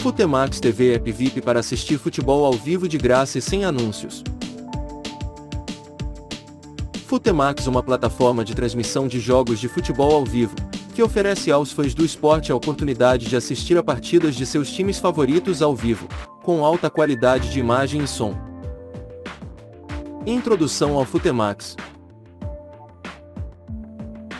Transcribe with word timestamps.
Futemax 0.00 0.60
TV 0.60 0.94
App 0.94 1.12
VIP 1.12 1.42
para 1.42 1.60
assistir 1.60 1.98
futebol 1.98 2.46
ao 2.46 2.54
vivo 2.54 2.88
de 2.88 2.96
graça 2.96 3.36
e 3.36 3.42
sem 3.42 3.66
anúncios. 3.66 4.24
Futemax 7.06 7.66
uma 7.66 7.82
plataforma 7.82 8.42
de 8.42 8.54
transmissão 8.54 9.06
de 9.06 9.20
jogos 9.20 9.60
de 9.60 9.68
futebol 9.68 10.14
ao 10.14 10.24
vivo, 10.24 10.56
que 10.94 11.02
oferece 11.02 11.52
aos 11.52 11.70
fãs 11.70 11.92
do 11.92 12.02
esporte 12.02 12.50
a 12.50 12.56
oportunidade 12.56 13.26
de 13.26 13.36
assistir 13.36 13.76
a 13.76 13.82
partidas 13.82 14.34
de 14.34 14.46
seus 14.46 14.72
times 14.72 14.98
favoritos 14.98 15.60
ao 15.60 15.76
vivo, 15.76 16.08
com 16.42 16.64
alta 16.64 16.88
qualidade 16.88 17.50
de 17.50 17.60
imagem 17.60 18.02
e 18.02 18.08
som. 18.08 18.34
Introdução 20.24 20.96
ao 20.96 21.04
Futemax 21.04 21.76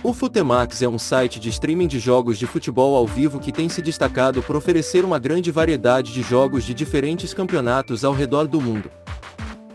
o 0.03 0.15
Futemax 0.15 0.81
é 0.81 0.89
um 0.89 0.99
site 0.99 1.39
de 1.39 1.51
streaming 1.51 1.87
de 1.87 1.99
jogos 1.99 2.39
de 2.39 2.47
futebol 2.47 2.97
ao 2.97 3.07
vivo 3.07 3.39
que 3.39 3.53
tem 3.53 3.69
se 3.69 3.83
destacado 3.83 4.43
por 4.43 4.57
oferecer 4.57 5.05
uma 5.05 5.19
grande 5.19 5.51
variedade 5.51 6.13
de 6.13 6.23
jogos 6.23 6.65
de 6.65 6.73
diferentes 6.73 7.35
campeonatos 7.35 8.03
ao 8.03 8.15
redor 8.15 8.49
do 8.49 8.61
mundo. 8.61 8.91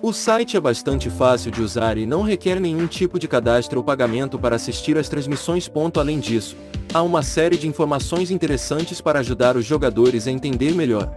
O 0.01 0.11
site 0.11 0.57
é 0.57 0.59
bastante 0.59 1.11
fácil 1.11 1.51
de 1.51 1.61
usar 1.61 1.97
e 1.97 2.07
não 2.07 2.23
requer 2.23 2.59
nenhum 2.59 2.87
tipo 2.87 3.19
de 3.19 3.27
cadastro 3.27 3.79
ou 3.79 3.83
pagamento 3.83 4.37
para 4.39 4.55
assistir 4.55 4.97
às 4.97 5.07
transmissões. 5.07 5.69
Além 5.95 6.19
disso, 6.19 6.55
há 6.91 7.03
uma 7.03 7.21
série 7.21 7.57
de 7.57 7.67
informações 7.67 8.31
interessantes 8.31 8.99
para 8.99 9.19
ajudar 9.19 9.55
os 9.55 9.65
jogadores 9.65 10.27
a 10.27 10.31
entender 10.31 10.73
melhor. 10.73 11.13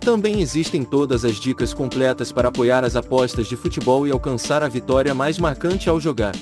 Também 0.00 0.40
existem 0.40 0.84
todas 0.84 1.24
as 1.24 1.36
dicas 1.36 1.74
completas 1.74 2.32
para 2.32 2.48
apoiar 2.48 2.82
as 2.82 2.96
apostas 2.96 3.46
de 3.46 3.56
futebol 3.56 4.06
e 4.06 4.10
alcançar 4.10 4.62
a 4.62 4.68
vitória 4.68 5.14
mais 5.14 5.38
marcante 5.38 5.88
ao 5.88 6.00
jogar. 6.00 6.34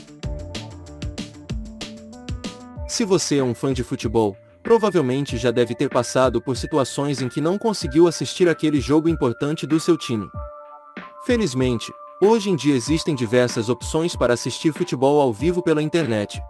Se 2.91 3.05
você 3.05 3.37
é 3.37 3.45
um 3.45 3.55
fã 3.55 3.73
de 3.73 3.85
futebol, 3.85 4.37
provavelmente 4.65 5.37
já 5.37 5.53
deve 5.53 5.77
ter 5.77 5.89
passado 5.89 6.43
por 6.43 6.57
situações 6.57 7.23
em 7.23 7.29
que 7.29 7.41
não 7.41 7.57
conseguiu 7.57 8.09
assistir 8.09 8.49
aquele 8.49 8.81
jogo 8.81 9.09
importante 9.09 9.65
do 9.65 9.79
seu 9.79 9.97
time. 9.97 10.29
Felizmente, 11.25 11.93
hoje 12.21 12.51
em 12.51 12.57
dia 12.57 12.75
existem 12.75 13.15
diversas 13.15 13.69
opções 13.69 14.17
para 14.17 14.35
assistir 14.35 14.73
futebol 14.73 15.21
ao 15.21 15.33
vivo 15.33 15.63
pela 15.63 15.81
internet. 15.81 16.43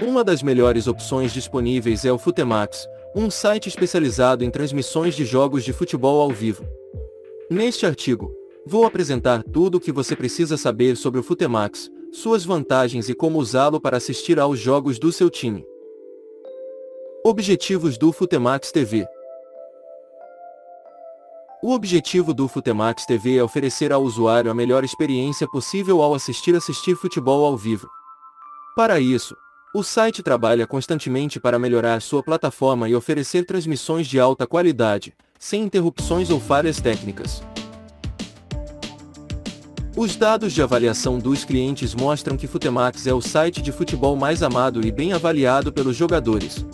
Uma 0.00 0.24
das 0.24 0.42
melhores 0.42 0.86
opções 0.86 1.30
disponíveis 1.30 2.06
é 2.06 2.10
o 2.10 2.16
Futemax, 2.16 2.88
um 3.14 3.30
site 3.30 3.68
especializado 3.68 4.42
em 4.42 4.50
transmissões 4.50 5.14
de 5.14 5.26
jogos 5.26 5.62
de 5.62 5.74
futebol 5.74 6.22
ao 6.22 6.30
vivo. 6.30 6.64
Neste 7.50 7.84
artigo, 7.84 8.34
vou 8.66 8.86
apresentar 8.86 9.42
tudo 9.42 9.74
o 9.74 9.80
que 9.80 9.92
você 9.92 10.16
precisa 10.16 10.56
saber 10.56 10.96
sobre 10.96 11.20
o 11.20 11.22
Futemax, 11.22 11.90
suas 12.12 12.44
vantagens 12.44 13.08
e 13.08 13.14
como 13.14 13.38
usá-lo 13.38 13.80
para 13.80 13.96
assistir 13.96 14.38
aos 14.38 14.58
jogos 14.58 14.98
do 14.98 15.12
seu 15.12 15.30
time. 15.30 15.64
Objetivos 17.24 17.96
do 17.96 18.12
Futemax 18.12 18.72
TV 18.72 19.06
O 21.62 21.72
objetivo 21.72 22.34
do 22.34 22.48
Futemax 22.48 23.06
TV 23.06 23.36
é 23.36 23.44
oferecer 23.44 23.92
ao 23.92 24.02
usuário 24.02 24.50
a 24.50 24.54
melhor 24.54 24.82
experiência 24.82 25.46
possível 25.46 26.02
ao 26.02 26.14
assistir 26.14 26.54
assistir 26.56 26.96
futebol 26.96 27.44
ao 27.44 27.56
vivo. 27.56 27.88
Para 28.74 28.98
isso, 28.98 29.36
o 29.74 29.82
site 29.82 30.22
trabalha 30.22 30.66
constantemente 30.66 31.38
para 31.38 31.58
melhorar 31.58 32.02
sua 32.02 32.22
plataforma 32.22 32.88
e 32.88 32.94
oferecer 32.94 33.44
transmissões 33.44 34.06
de 34.08 34.18
alta 34.18 34.46
qualidade, 34.46 35.14
sem 35.38 35.62
interrupções 35.62 36.28
ou 36.30 36.40
falhas 36.40 36.80
técnicas. 36.80 37.42
Os 39.96 40.14
dados 40.14 40.52
de 40.52 40.62
avaliação 40.62 41.18
dos 41.18 41.44
clientes 41.44 41.96
mostram 41.96 42.36
que 42.36 42.46
Futemax 42.46 43.08
é 43.08 43.12
o 43.12 43.20
site 43.20 43.60
de 43.60 43.72
futebol 43.72 44.14
mais 44.14 44.40
amado 44.40 44.86
e 44.86 44.92
bem 44.92 45.12
avaliado 45.12 45.72
pelos 45.72 45.96
jogadores. 45.96 46.64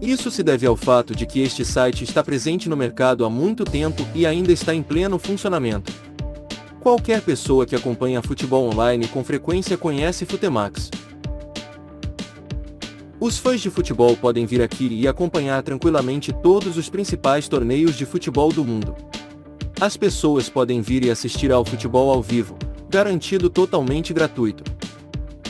Isso 0.00 0.28
se 0.28 0.42
deve 0.42 0.66
ao 0.66 0.76
fato 0.76 1.14
de 1.14 1.24
que 1.24 1.40
este 1.40 1.64
site 1.64 2.02
está 2.02 2.22
presente 2.22 2.68
no 2.68 2.76
mercado 2.76 3.24
há 3.24 3.30
muito 3.30 3.64
tempo 3.64 4.04
e 4.12 4.26
ainda 4.26 4.52
está 4.52 4.74
em 4.74 4.82
pleno 4.82 5.20
funcionamento. 5.20 5.92
Qualquer 6.80 7.22
pessoa 7.22 7.64
que 7.64 7.76
acompanha 7.76 8.20
futebol 8.20 8.68
online 8.68 9.06
com 9.06 9.22
frequência 9.22 9.78
conhece 9.78 10.26
Futemax. 10.26 10.90
Os 13.20 13.38
fãs 13.38 13.60
de 13.60 13.70
futebol 13.70 14.16
podem 14.16 14.46
vir 14.46 14.60
aqui 14.60 14.88
e 14.88 15.06
acompanhar 15.06 15.62
tranquilamente 15.62 16.32
todos 16.32 16.76
os 16.76 16.90
principais 16.90 17.46
torneios 17.46 17.96
de 17.96 18.04
futebol 18.04 18.52
do 18.52 18.64
mundo. 18.64 18.96
As 19.82 19.96
pessoas 19.96 20.48
podem 20.48 20.80
vir 20.80 21.04
e 21.04 21.10
assistir 21.10 21.50
ao 21.50 21.64
futebol 21.64 22.08
ao 22.08 22.22
vivo, 22.22 22.56
garantido 22.88 23.50
totalmente 23.50 24.14
gratuito. 24.14 24.62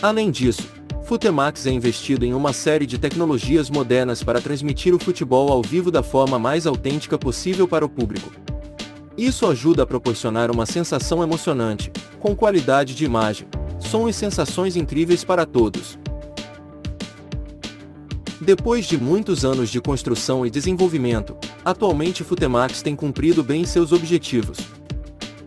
Além 0.00 0.30
disso, 0.30 0.66
Futemax 1.02 1.66
é 1.66 1.70
investido 1.70 2.24
em 2.24 2.32
uma 2.32 2.54
série 2.54 2.86
de 2.86 2.96
tecnologias 2.96 3.68
modernas 3.68 4.24
para 4.24 4.40
transmitir 4.40 4.94
o 4.94 4.98
futebol 4.98 5.52
ao 5.52 5.60
vivo 5.60 5.90
da 5.90 6.02
forma 6.02 6.38
mais 6.38 6.66
autêntica 6.66 7.18
possível 7.18 7.68
para 7.68 7.84
o 7.84 7.90
público. 7.90 8.32
Isso 9.18 9.46
ajuda 9.46 9.82
a 9.82 9.86
proporcionar 9.86 10.50
uma 10.50 10.64
sensação 10.64 11.22
emocionante, 11.22 11.92
com 12.18 12.34
qualidade 12.34 12.94
de 12.94 13.04
imagem, 13.04 13.46
som 13.78 14.08
e 14.08 14.14
sensações 14.14 14.76
incríveis 14.76 15.22
para 15.22 15.44
todos. 15.44 15.98
Depois 18.44 18.86
de 18.86 18.98
muitos 18.98 19.44
anos 19.44 19.70
de 19.70 19.80
construção 19.80 20.44
e 20.44 20.50
desenvolvimento, 20.50 21.36
atualmente 21.64 22.24
Futemax 22.24 22.82
tem 22.82 22.96
cumprido 22.96 23.40
bem 23.40 23.64
seus 23.64 23.92
objetivos. 23.92 24.58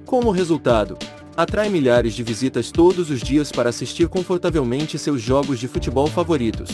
Como 0.06 0.32
resultado, 0.32 0.98
atrai 1.36 1.68
milhares 1.68 2.14
de 2.14 2.24
visitas 2.24 2.72
todos 2.72 3.10
os 3.10 3.20
dias 3.20 3.52
para 3.52 3.68
assistir 3.68 4.08
confortavelmente 4.08 4.98
seus 4.98 5.22
jogos 5.22 5.60
de 5.60 5.68
futebol 5.68 6.08
favoritos. 6.08 6.70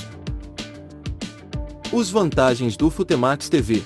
Os 1.91 2.11
vantagens 2.11 2.77
do 2.77 2.91
Futemax 2.91 3.49
TV 3.49 3.81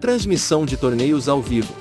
Transmissão 0.00 0.64
de 0.64 0.76
torneios 0.76 1.28
ao 1.28 1.42
vivo 1.42 1.74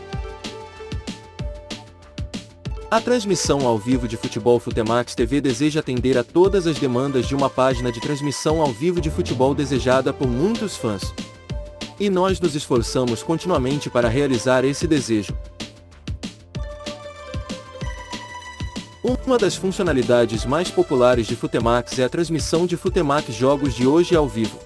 a 2.91 2.99
transmissão 2.99 3.67
ao 3.67 3.77
vivo 3.77 4.07
de 4.07 4.17
Futebol 4.17 4.59
Futemax 4.59 5.13
TV 5.13 5.39
deseja 5.39 5.79
atender 5.79 6.17
a 6.17 6.23
todas 6.23 6.65
as 6.65 6.79
demandas 6.79 7.27
de 7.27 7.35
uma 7.35 7.47
página 7.47 7.91
de 7.91 8.01
transmissão 8.01 8.61
ao 8.61 8.71
vivo 8.71 8.99
de 8.99 9.11
futebol 9.11 9.53
desejada 9.53 10.11
por 10.11 10.27
muitos 10.27 10.75
fãs. 10.75 11.13
E 11.99 12.09
nós 12.09 12.39
nos 12.39 12.55
esforçamos 12.55 13.21
continuamente 13.21 13.91
para 13.91 14.09
realizar 14.09 14.65
esse 14.65 14.87
desejo. 14.87 15.37
Uma 19.03 19.37
das 19.37 19.55
funcionalidades 19.55 20.43
mais 20.43 20.71
populares 20.71 21.27
de 21.27 21.35
Futemax 21.35 21.99
é 21.99 22.05
a 22.05 22.09
transmissão 22.09 22.65
de 22.65 22.75
Futemax 22.75 23.35
jogos 23.35 23.75
de 23.75 23.85
hoje 23.85 24.15
ao 24.15 24.27
vivo. 24.27 24.57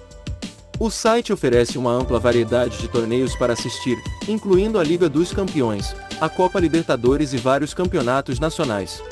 O 0.80 0.90
site 0.90 1.32
oferece 1.32 1.76
uma 1.76 1.92
ampla 1.92 2.18
variedade 2.18 2.78
de 2.78 2.88
torneios 2.88 3.36
para 3.36 3.52
assistir, 3.52 3.96
incluindo 4.26 4.78
a 4.78 4.82
Liga 4.82 5.08
dos 5.08 5.32
Campeões, 5.32 5.94
a 6.24 6.28
Copa 6.30 6.58
Libertadores 6.58 7.34
e 7.34 7.36
vários 7.36 7.74
campeonatos 7.74 8.40
nacionais. 8.40 9.02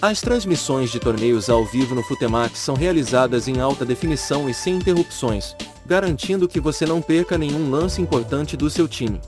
As 0.00 0.20
transmissões 0.20 0.90
de 0.90 1.00
torneios 1.00 1.48
ao 1.48 1.64
vivo 1.64 1.94
no 1.94 2.02
Futemax 2.02 2.58
são 2.58 2.74
realizadas 2.74 3.48
em 3.48 3.60
alta 3.60 3.82
definição 3.82 4.46
e 4.46 4.52
sem 4.52 4.74
interrupções, 4.74 5.56
garantindo 5.86 6.46
que 6.46 6.60
você 6.60 6.84
não 6.84 7.00
perca 7.00 7.38
nenhum 7.38 7.70
lance 7.70 8.02
importante 8.02 8.58
do 8.58 8.68
seu 8.68 8.86
time. 8.86 9.18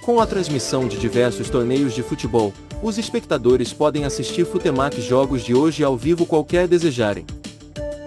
Com 0.00 0.22
a 0.22 0.26
transmissão 0.26 0.88
de 0.88 0.96
diversos 0.96 1.50
torneios 1.50 1.92
de 1.92 2.02
futebol, 2.02 2.50
os 2.82 2.96
espectadores 2.96 3.74
podem 3.74 4.06
assistir 4.06 4.46
Futemax 4.46 5.04
jogos 5.04 5.44
de 5.44 5.54
hoje 5.54 5.84
ao 5.84 5.98
vivo 5.98 6.24
qualquer 6.24 6.66
desejarem. 6.66 7.26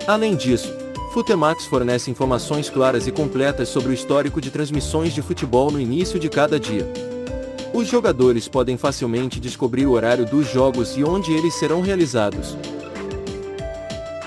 Além 0.07 0.35
disso, 0.35 0.80
Futemax 1.11 1.65
fornece 1.65 2.09
informações 2.09 2.69
claras 2.69 3.05
e 3.05 3.11
completas 3.11 3.67
sobre 3.67 3.89
o 3.89 3.93
histórico 3.93 4.39
de 4.39 4.49
transmissões 4.49 5.13
de 5.13 5.21
futebol 5.21 5.69
no 5.69 5.77
início 5.77 6.17
de 6.17 6.29
cada 6.29 6.57
dia. 6.57 6.87
Os 7.73 7.89
jogadores 7.89 8.47
podem 8.47 8.77
facilmente 8.77 9.37
descobrir 9.37 9.85
o 9.85 9.91
horário 9.91 10.25
dos 10.25 10.49
jogos 10.49 10.95
e 10.95 11.03
onde 11.03 11.33
eles 11.33 11.53
serão 11.55 11.81
realizados. 11.81 12.55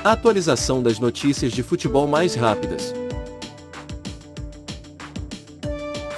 A 0.05 0.13
atualização 0.13 0.83
das 0.83 0.99
notícias 0.99 1.53
de 1.53 1.63
futebol 1.63 2.07
mais 2.07 2.35
rápidas. 2.35 2.93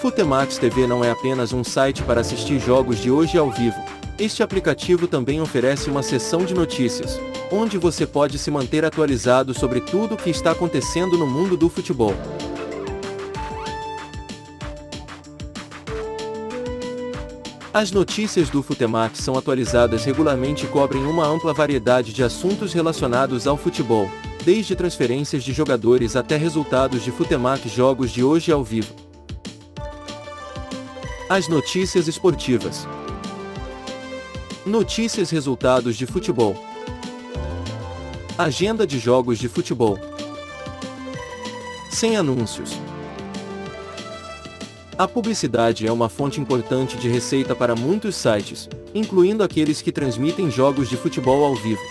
Futemax 0.01 0.59
TV 0.59 0.89
não 0.89 1.05
é 1.05 1.13
apenas 1.13 1.53
um 1.53 1.63
site 1.63 2.03
para 2.03 2.23
assistir 2.23 2.59
jogos 2.59 2.99
de 2.99 3.09
hoje 3.09 3.39
ao 3.39 3.53
vivo, 3.53 3.81
este 4.19 4.43
aplicativo 4.43 5.07
também 5.07 5.41
oferece 5.43 5.91
uma 5.91 6.03
seção 6.03 6.45
de 6.45 6.55
notícias, 6.55 7.21
onde 7.53 7.77
você 7.77 8.07
pode 8.07 8.39
se 8.39 8.51
manter 8.51 8.85
atualizado 8.85 9.53
sobre 9.53 9.81
tudo 9.81 10.15
o 10.15 10.17
que 10.17 10.31
está 10.31 10.53
acontecendo 10.53 11.19
no 11.19 11.27
mundo 11.27 11.57
do 11.57 11.69
futebol. 11.69 12.15
As 17.75 17.93
notícias 17.93 18.49
do 18.49 18.63
Futemax 18.63 19.19
são 19.19 19.37
atualizadas 19.37 20.03
regularmente 20.07 20.65
e 20.65 20.69
cobrem 20.69 21.05
uma 21.05 21.27
ampla 21.27 21.53
variedade 21.53 22.11
de 22.11 22.25
assuntos 22.25 22.73
relacionados 22.73 23.47
ao 23.47 23.59
futebol, 23.59 24.11
desde 24.47 24.75
transferências 24.75 25.45
de 25.45 25.53
jogadores 25.53 26.17
até 26.17 26.39
resultados 26.39 27.05
de 27.05 27.11
Futemax 27.13 27.71
jogos 27.71 28.11
de 28.11 28.25
hoje 28.25 28.51
ao 28.51 28.65
vivo. 28.65 28.95
As 31.29 31.49
notícias 31.49 32.09
esportivas. 32.09 32.89
Notícias 34.67 35.31
resultados 35.31 35.95
de 35.95 36.07
futebol. 36.07 36.57
Agenda 38.37 38.85
de 38.85 38.99
jogos 38.99 39.39
de 39.39 39.49
futebol. 39.49 39.97
Sem 41.89 42.17
anúncios. 42.17 42.73
A 44.99 45.07
publicidade 45.07 45.87
é 45.87 45.93
uma 45.93 46.09
fonte 46.09 46.41
importante 46.41 46.97
de 46.97 47.09
receita 47.09 47.55
para 47.55 47.77
muitos 47.77 48.17
sites, 48.17 48.69
incluindo 48.93 49.45
aqueles 49.45 49.81
que 49.81 49.93
transmitem 49.93 50.51
jogos 50.51 50.89
de 50.89 50.97
futebol 50.97 51.45
ao 51.45 51.55
vivo. 51.55 51.83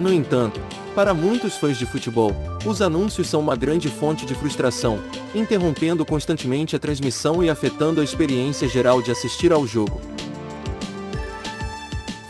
No 0.00 0.10
entanto, 0.10 0.62
para 0.94 1.12
muitos 1.12 1.58
fãs 1.58 1.76
de 1.76 1.84
futebol, 1.84 2.32
os 2.64 2.80
anúncios 2.80 3.28
são 3.28 3.40
uma 3.40 3.54
grande 3.54 3.90
fonte 3.90 4.24
de 4.24 4.34
frustração, 4.34 4.98
interrompendo 5.34 6.06
constantemente 6.06 6.74
a 6.74 6.78
transmissão 6.78 7.44
e 7.44 7.50
afetando 7.50 8.00
a 8.00 8.04
experiência 8.04 8.66
geral 8.66 9.02
de 9.02 9.10
assistir 9.10 9.52
ao 9.52 9.66
jogo. 9.66 10.11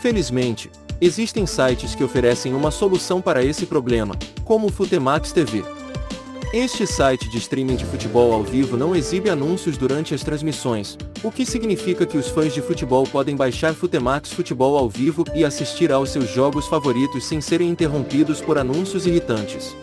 Felizmente, 0.03 0.69
existem 0.99 1.45
sites 1.45 1.95
que 1.95 2.03
oferecem 2.03 2.53
uma 2.53 2.71
solução 2.71 3.21
para 3.21 3.41
esse 3.41 3.65
problema, 3.65 4.17
como 4.43 4.67
o 4.67 4.69
Futemax 4.69 5.31
TV. 5.31 5.63
Este 6.53 6.85
site 6.85 7.29
de 7.29 7.37
streaming 7.37 7.77
de 7.77 7.85
futebol 7.85 8.33
ao 8.33 8.43
vivo 8.43 8.75
não 8.75 8.93
exibe 8.93 9.29
anúncios 9.29 9.77
durante 9.77 10.13
as 10.13 10.21
transmissões, 10.21 10.97
o 11.23 11.31
que 11.31 11.45
significa 11.45 12.05
que 12.05 12.17
os 12.17 12.27
fãs 12.27 12.53
de 12.53 12.61
futebol 12.61 13.07
podem 13.07 13.33
baixar 13.33 13.73
Futemax 13.73 14.33
Futebol 14.33 14.77
ao 14.77 14.89
vivo 14.89 15.23
e 15.33 15.45
assistir 15.45 15.89
aos 15.89 16.09
seus 16.09 16.29
jogos 16.29 16.67
favoritos 16.67 17.23
sem 17.23 17.39
serem 17.39 17.69
interrompidos 17.69 18.41
por 18.41 18.57
anúncios 18.57 19.07
irritantes. 19.07 19.73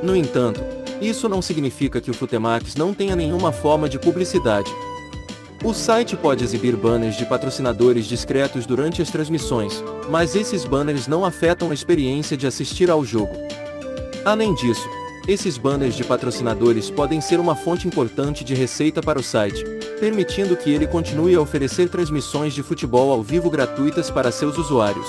No 0.00 0.14
entanto, 0.14 0.60
isso 1.00 1.28
não 1.28 1.42
significa 1.42 2.00
que 2.00 2.12
o 2.12 2.14
Futemax 2.14 2.76
não 2.76 2.94
tenha 2.94 3.16
nenhuma 3.16 3.50
forma 3.50 3.88
de 3.88 3.98
publicidade. 3.98 4.70
O 5.64 5.72
site 5.72 6.14
pode 6.14 6.44
exibir 6.44 6.76
banners 6.76 7.16
de 7.16 7.24
patrocinadores 7.24 8.04
discretos 8.04 8.66
durante 8.66 9.00
as 9.00 9.08
transmissões, 9.08 9.82
mas 10.10 10.36
esses 10.36 10.62
banners 10.66 11.08
não 11.08 11.24
afetam 11.24 11.70
a 11.70 11.74
experiência 11.74 12.36
de 12.36 12.46
assistir 12.46 12.90
ao 12.90 13.02
jogo. 13.02 13.32
Além 14.26 14.54
disso, 14.54 14.86
esses 15.26 15.56
banners 15.56 15.94
de 15.94 16.04
patrocinadores 16.04 16.90
podem 16.90 17.18
ser 17.18 17.40
uma 17.40 17.56
fonte 17.56 17.88
importante 17.88 18.44
de 18.44 18.54
receita 18.54 19.00
para 19.00 19.18
o 19.18 19.22
site, 19.22 19.64
permitindo 19.98 20.54
que 20.54 20.70
ele 20.70 20.86
continue 20.86 21.34
a 21.34 21.40
oferecer 21.40 21.88
transmissões 21.88 22.52
de 22.52 22.62
futebol 22.62 23.10
ao 23.10 23.22
vivo 23.22 23.48
gratuitas 23.48 24.10
para 24.10 24.30
seus 24.30 24.58
usuários. 24.58 25.06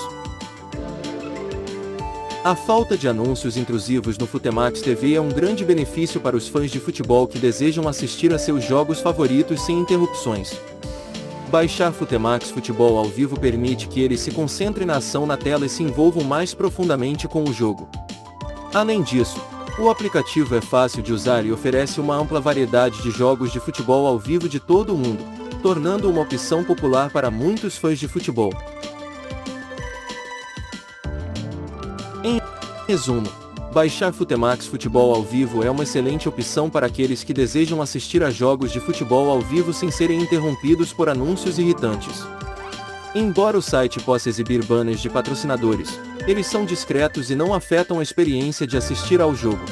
A 2.45 2.56
falta 2.56 2.95
de 2.95 3.07
anúncios 3.07 3.57
intrusivos 3.57 4.19
no 4.19 4.27
Futemax 4.27 4.80
TV 4.80 5.15
é 5.15 5.19
um 5.19 5.30
grande 5.30 5.65
benefício 5.65 6.21
para 6.21 6.38
os 6.38 6.47
fãs 6.47 6.69
de 6.69 6.80
futebol 6.80 7.25
que 7.25 7.39
desejam 7.39 7.88
assistir 7.88 8.31
a 8.31 8.38
seus 8.38 8.63
jogos 8.63 9.01
favoritos 9.01 9.65
sem 9.65 9.80
interrupções. 9.80 10.53
Baixar 11.50 11.92
Futemax 11.92 12.51
Futebol 12.51 13.00
ao 13.00 13.06
vivo 13.06 13.36
permite 13.39 13.88
que 13.88 14.00
eles 14.00 14.19
se 14.19 14.30
concentrem 14.30 14.86
na 14.86 14.97
ação 14.97 15.25
na 15.25 15.36
tela 15.36 15.65
e 15.65 15.69
se 15.69 15.81
envolvam 15.81 16.24
mais 16.24 16.53
profundamente 16.53 17.27
com 17.27 17.44
o 17.44 17.51
jogo. 17.51 17.89
Além 18.75 19.01
disso, 19.01 19.41
o 19.80 19.89
aplicativo 19.89 20.56
é 20.56 20.62
fácil 20.62 21.01
de 21.01 21.12
usar 21.12 21.44
e 21.48 21.51
oferece 21.51 22.00
uma 22.00 22.15
ampla 22.15 22.39
variedade 22.39 23.01
de 23.01 23.09
jogos 23.09 23.51
de 23.51 23.59
futebol 23.59 24.06
ao 24.06 24.19
vivo 24.19 24.48
de 24.48 24.59
todo 24.59 24.94
o 24.94 24.98
mundo, 25.00 25.25
tornando 25.63 26.07
uma 26.07 26.21
opção 26.21 26.63
popular 26.63 27.09
para 27.09 27.31
muitos 27.31 27.75
fãs 27.75 27.98
de 27.98 28.07
futebol. 28.07 28.53
Resumo, 32.88 33.28
baixar 33.74 34.14
Futemax 34.14 34.68
Futebol 34.68 35.16
ao 35.16 35.24
vivo 35.24 35.64
é 35.64 35.72
uma 35.72 35.84
excelente 35.84 36.30
opção 36.30 36.70
para 36.70 36.86
aqueles 36.86 37.24
que 37.24 37.34
desejam 37.34 37.82
assistir 37.82 38.24
a 38.24 38.30
jogos 38.30 38.72
de 38.72 38.80
futebol 38.80 39.30
ao 39.30 39.42
vivo 39.42 39.74
sem 39.74 39.90
serem 39.90 40.22
interrompidos 40.22 40.94
por 40.94 41.10
anúncios 41.10 41.58
irritantes. 41.58 42.24
Embora 43.16 43.58
o 43.58 43.62
site 43.62 44.00
possa 44.00 44.30
exibir 44.30 44.64
banners 44.64 45.02
de 45.02 45.10
patrocinadores, 45.10 46.00
eles 46.28 46.46
são 46.46 46.64
discretos 46.64 47.32
e 47.32 47.36
não 47.36 47.54
afetam 47.54 48.00
a 48.00 48.04
experiência 48.04 48.68
de 48.68 48.78
assistir 48.78 49.20
ao 49.20 49.34
jogo. 49.34 49.64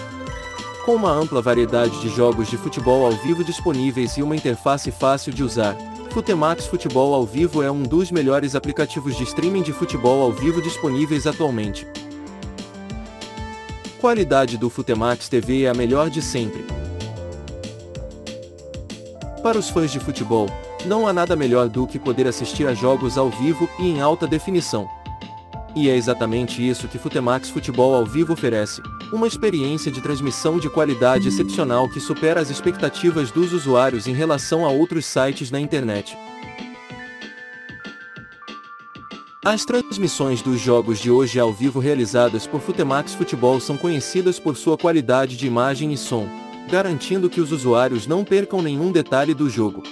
Com 0.85 0.95
uma 0.95 1.11
ampla 1.11 1.41
variedade 1.41 1.99
de 2.01 2.09
jogos 2.09 2.49
de 2.49 2.57
futebol 2.57 3.05
ao 3.05 3.11
vivo 3.11 3.43
disponíveis 3.43 4.17
e 4.17 4.23
uma 4.23 4.35
interface 4.35 4.91
fácil 4.91 5.31
de 5.31 5.43
usar, 5.43 5.77
Futemax 6.11 6.65
Futebol 6.67 7.13
ao 7.13 7.25
Vivo 7.25 7.63
é 7.63 7.71
um 7.71 7.83
dos 7.83 8.11
melhores 8.11 8.55
aplicativos 8.55 9.15
de 9.15 9.23
streaming 9.23 9.63
de 9.63 9.73
futebol 9.73 10.21
ao 10.21 10.31
vivo 10.31 10.61
disponíveis 10.61 11.25
atualmente. 11.25 11.87
Qualidade 14.03 14.57
do 14.57 14.69
Futemax 14.69 15.29
TV 15.29 15.63
é 15.63 15.69
a 15.69 15.73
melhor 15.73 16.09
de 16.09 16.21
sempre. 16.21 16.65
Para 19.41 19.57
os 19.57 19.69
fãs 19.69 19.93
de 19.93 19.97
futebol, 19.97 20.47
não 20.85 21.07
há 21.07 21.13
nada 21.13 21.37
melhor 21.37 21.69
do 21.69 21.87
que 21.87 21.97
poder 21.97 22.27
assistir 22.27 22.67
a 22.67 22.73
jogos 22.73 23.17
ao 23.17 23.29
vivo 23.29 23.69
e 23.79 23.87
em 23.87 24.01
alta 24.01 24.27
definição. 24.27 24.89
E 25.73 25.89
é 25.89 25.95
exatamente 25.95 26.61
isso 26.67 26.89
que 26.89 26.97
Futemax 26.97 27.49
Futebol 27.49 27.95
ao 27.95 28.05
Vivo 28.05 28.33
oferece, 28.33 28.81
uma 29.13 29.25
experiência 29.25 29.89
de 29.89 30.01
transmissão 30.01 30.59
de 30.59 30.69
qualidade 30.69 31.29
excepcional 31.29 31.87
que 31.87 32.01
supera 32.01 32.41
as 32.41 32.49
expectativas 32.49 33.31
dos 33.31 33.53
usuários 33.53 34.05
em 34.05 34.13
relação 34.13 34.65
a 34.65 34.69
outros 34.69 35.05
sites 35.05 35.49
na 35.49 35.61
internet. 35.61 36.17
As 39.45 39.65
transmissões 39.65 40.41
dos 40.41 40.57
jogos 40.61 40.99
de 40.99 41.11
hoje 41.11 41.37
ao 41.37 41.51
vivo 41.51 41.77
realizadas 41.77 42.47
por 42.47 42.61
Futemax 42.61 43.13
Futebol 43.13 43.59
são 43.59 43.75
conhecidas 43.75 44.39
por 44.39 44.55
sua 44.55 44.77
qualidade 44.77 45.35
de 45.35 45.45
imagem 45.45 45.91
e 45.91 45.97
som, 45.97 46.29
garantindo 46.69 47.29
que 47.29 47.41
os 47.41 47.51
usuários 47.51 48.07
não 48.07 48.23
percam 48.23 48.61
nenhum 48.61 48.89
detalhe 48.89 49.33
do 49.33 49.49
jogo. 49.49 49.83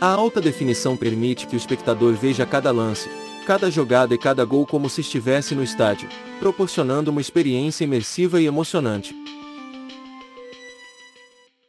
A 0.00 0.08
alta 0.08 0.40
definição 0.40 0.96
permite 0.96 1.46
que 1.46 1.54
o 1.54 1.56
espectador 1.56 2.14
veja 2.14 2.44
cada 2.44 2.72
lance, 2.72 3.08
cada 3.46 3.70
jogada 3.70 4.12
e 4.12 4.18
cada 4.18 4.44
gol 4.44 4.66
como 4.66 4.90
se 4.90 5.02
estivesse 5.02 5.54
no 5.54 5.62
estádio, 5.62 6.08
proporcionando 6.40 7.12
uma 7.12 7.20
experiência 7.20 7.84
imersiva 7.84 8.40
e 8.40 8.46
emocionante. 8.46 9.14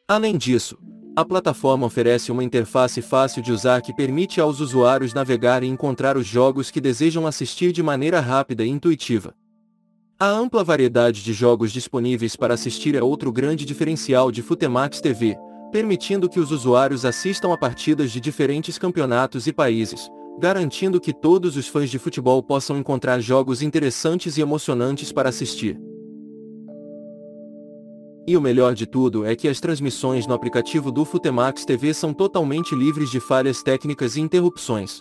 Além 0.08 0.36
disso, 0.36 0.76
a 1.16 1.24
plataforma 1.24 1.86
oferece 1.86 2.30
uma 2.30 2.44
interface 2.44 3.02
fácil 3.02 3.42
de 3.42 3.52
usar 3.52 3.82
que 3.82 3.94
permite 3.94 4.42
aos 4.42 4.60
usuários 4.60 5.14
navegar 5.14 5.64
e 5.64 5.68
encontrar 5.68 6.18
os 6.18 6.28
jogos 6.28 6.70
que 6.70 6.82
desejam 6.82 7.26
assistir 7.26 7.72
de 7.72 7.82
maneira 7.82 8.20
rápida 8.20 8.66
e 8.66 8.68
intuitiva. 8.68 9.34
A 10.20 10.28
ampla 10.28 10.64
variedade 10.64 11.24
de 11.24 11.32
jogos 11.32 11.72
disponíveis 11.72 12.36
para 12.36 12.54
assistir 12.54 12.96
é 12.96 13.02
outro 13.02 13.32
grande 13.32 13.64
diferencial 13.64 14.30
de 14.30 14.42
Futemax 14.42 15.00
TV, 15.00 15.38
permitindo 15.72 16.30
que 16.30 16.40
os 16.40 16.52
usuários 16.52 17.06
assistam 17.06 17.54
a 17.54 17.58
partidas 17.58 18.12
de 18.12 18.20
diferentes 18.20 18.78
campeonatos 18.78 19.48
e 19.48 19.54
países, 19.54 20.10
garantindo 20.38 21.00
que 21.00 21.14
todos 21.14 21.56
os 21.56 21.68
fãs 21.68 21.90
de 21.90 21.98
futebol 21.98 22.44
possam 22.44 22.78
encontrar 22.78 23.22
jogos 23.22 23.62
interessantes 23.62 24.38
e 24.38 24.42
emocionantes 24.42 25.14
para 25.14 25.30
assistir. 25.30 25.80
E 28.28 28.36
o 28.36 28.42
melhor 28.42 28.74
de 28.74 28.88
tudo 28.88 29.24
é 29.24 29.36
que 29.36 29.48
as 29.48 29.60
transmissões 29.60 30.26
no 30.26 30.34
aplicativo 30.34 30.92
do 30.92 31.06
Futemax 31.06 31.64
TV 31.64 31.94
são 31.94 32.12
totalmente 32.12 32.74
livres 32.74 33.12
de 33.12 33.20
falhas 33.20 33.62
técnicas 33.62 34.16
e 34.16 34.22
interrupções. 34.22 35.00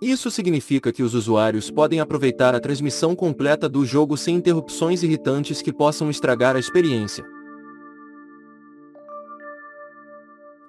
Isso 0.00 0.30
significa 0.30 0.92
que 0.92 1.02
os 1.02 1.14
usuários 1.14 1.68
podem 1.68 1.98
aproveitar 1.98 2.54
a 2.54 2.60
transmissão 2.60 3.16
completa 3.16 3.68
do 3.68 3.84
jogo 3.84 4.16
sem 4.16 4.36
interrupções 4.36 5.02
irritantes 5.02 5.60
que 5.60 5.72
possam 5.72 6.08
estragar 6.08 6.54
a 6.54 6.60
experiência. 6.60 7.24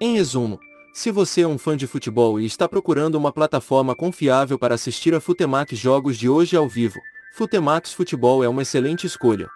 Em 0.02 0.16
resumo, 0.16 0.60
se 0.92 1.12
você 1.12 1.42
é 1.42 1.48
um 1.48 1.60
fã 1.60 1.78
de 1.78 1.86
futebol 1.86 2.40
e 2.40 2.46
está 2.48 2.68
procurando 2.68 3.14
uma 3.14 3.32
plataforma 3.32 3.96
confiável 3.96 4.58
para 4.58 4.74
assistir 4.74 5.14
a 5.14 5.20
Futemax 5.20 5.78
jogos 5.78 6.18
de 6.18 6.28
hoje 6.28 6.56
ao 6.56 6.68
vivo, 6.68 7.00
Futemax 7.34 7.94
Futebol 7.94 8.44
é 8.44 8.50
uma 8.50 8.64
excelente 8.64 9.06
escolha. 9.06 9.48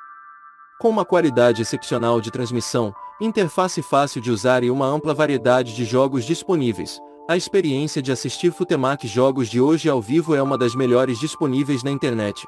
Com 0.80 0.90
uma 0.90 1.06
qualidade 1.06 1.62
excepcional 1.62 2.20
de 2.20 2.32
transmissão, 2.32 2.94
interface 3.22 3.82
fácil 3.82 4.20
de 4.20 4.32
usar 4.32 4.64
e 4.64 4.72
uma 4.72 4.86
ampla 4.86 5.14
variedade 5.14 5.76
de 5.76 5.86
jogos 5.86 6.26
disponíveis, 6.26 7.00
a 7.30 7.38
experiência 7.38 8.02
de 8.02 8.12
assistir 8.12 8.52
Futemax 8.52 9.08
jogos 9.10 9.48
de 9.48 9.62
hoje 9.62 9.88
ao 9.88 10.02
vivo 10.02 10.36
é 10.36 10.44
uma 10.44 10.58
das 10.58 10.76
melhores 10.76 11.20
disponíveis 11.20 11.84
na 11.84 11.92
internet. 11.92 12.46